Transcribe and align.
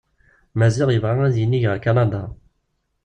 Maziɣ 0.57 0.89
yebɣa 0.91 1.13
ad 1.25 1.35
inig 1.43 1.63
ɣer 1.67 1.77
kanada. 1.85 2.23